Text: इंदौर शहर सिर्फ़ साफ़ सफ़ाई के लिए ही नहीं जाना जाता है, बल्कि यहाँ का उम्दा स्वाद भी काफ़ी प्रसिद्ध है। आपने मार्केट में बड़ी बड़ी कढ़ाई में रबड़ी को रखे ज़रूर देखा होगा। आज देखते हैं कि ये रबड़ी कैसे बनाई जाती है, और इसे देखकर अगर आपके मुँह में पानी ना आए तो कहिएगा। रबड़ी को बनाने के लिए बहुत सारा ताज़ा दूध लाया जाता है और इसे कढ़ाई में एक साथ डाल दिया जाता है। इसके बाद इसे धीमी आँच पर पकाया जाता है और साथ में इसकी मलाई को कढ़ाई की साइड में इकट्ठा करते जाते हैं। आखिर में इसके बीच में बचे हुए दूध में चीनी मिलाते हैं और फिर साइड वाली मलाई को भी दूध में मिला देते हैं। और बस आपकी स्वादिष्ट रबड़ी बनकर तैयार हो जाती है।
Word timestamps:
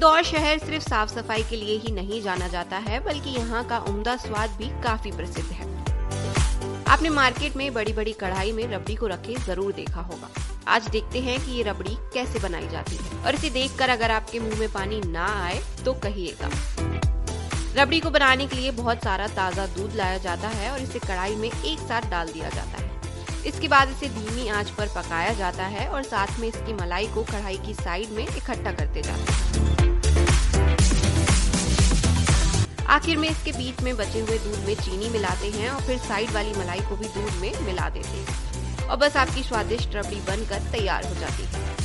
इंदौर 0.00 0.22
शहर 0.24 0.58
सिर्फ़ 0.58 0.82
साफ़ 0.82 1.10
सफ़ाई 1.10 1.42
के 1.48 1.56
लिए 1.56 1.76
ही 1.78 1.90
नहीं 1.92 2.20
जाना 2.22 2.46
जाता 2.48 2.76
है, 2.78 3.00
बल्कि 3.04 3.30
यहाँ 3.30 3.64
का 3.68 3.78
उम्दा 3.88 4.14
स्वाद 4.16 4.50
भी 4.58 4.68
काफ़ी 4.82 5.10
प्रसिद्ध 5.12 5.50
है। 5.50 5.66
आपने 6.88 7.08
मार्केट 7.10 7.56
में 7.56 7.72
बड़ी 7.74 7.92
बड़ी 7.92 8.12
कढ़ाई 8.20 8.52
में 8.52 8.62
रबड़ी 8.68 8.94
को 8.94 9.06
रखे 9.06 9.34
ज़रूर 9.46 9.72
देखा 9.72 10.00
होगा। 10.02 10.30
आज 10.68 10.88
देखते 10.88 11.20
हैं 11.20 11.38
कि 11.40 11.50
ये 11.50 11.62
रबड़ी 11.62 11.96
कैसे 12.14 12.38
बनाई 12.38 12.68
जाती 12.68 12.96
है, 12.96 13.22
और 13.24 13.34
इसे 13.34 13.50
देखकर 13.50 13.90
अगर 13.90 14.10
आपके 14.10 14.40
मुँह 14.40 14.58
में 14.60 14.72
पानी 14.72 15.00
ना 15.02 15.26
आए 15.42 15.60
तो 15.84 15.94
कहिएगा। 16.00 16.50
रबड़ी 17.76 18.00
को 18.00 18.10
बनाने 18.10 18.46
के 18.46 18.56
लिए 18.56 18.70
बहुत 18.80 19.04
सारा 19.04 19.26
ताज़ा 19.36 19.66
दूध 19.76 19.96
लाया 19.96 20.18
जाता 20.20 20.48
है 20.50 20.70
और 20.70 20.80
इसे 20.80 20.98
कढ़ाई 21.00 21.36
में 21.36 21.48
एक 21.48 21.78
साथ 21.80 22.10
डाल 22.10 22.32
दिया 22.32 22.48
जाता 22.48 22.78
है। 22.78 22.88
इसके 23.46 23.68
बाद 23.68 23.90
इसे 23.90 24.08
धीमी 24.14 24.48
आँच 24.50 24.70
पर 24.70 24.88
पकाया 24.96 25.32
जाता 25.34 25.66
है 25.68 25.88
और 25.88 26.02
साथ 26.04 26.38
में 26.40 26.48
इसकी 26.48 26.72
मलाई 26.74 27.06
को 27.08 27.22
कढ़ाई 27.26 27.58
की 27.66 27.74
साइड 27.76 28.10
में 28.10 28.26
इकट्ठा 28.26 28.72
करते 28.72 29.02
जाते 29.02 29.32
हैं। 29.32 29.59
आखिर 32.90 33.16
में 33.16 33.28
इसके 33.28 33.52
बीच 33.52 33.80
में 33.82 33.96
बचे 33.96 34.20
हुए 34.20 34.38
दूध 34.38 34.64
में 34.66 34.74
चीनी 34.74 35.08
मिलाते 35.08 35.50
हैं 35.50 35.70
और 35.70 35.82
फिर 35.82 35.98
साइड 35.98 36.30
वाली 36.30 36.52
मलाई 36.52 36.80
को 36.80 36.96
भी 36.96 37.08
दूध 37.08 37.34
में 37.34 37.52
मिला 37.66 37.88
देते 37.88 38.08
हैं। 38.08 38.88
और 38.88 38.96
बस 38.96 39.16
आपकी 39.16 39.42
स्वादिष्ट 39.42 39.94
रबड़ी 39.96 40.20
बनकर 40.20 40.70
तैयार 40.72 41.06
हो 41.06 41.14
जाती 41.14 41.42
है। 41.42 41.79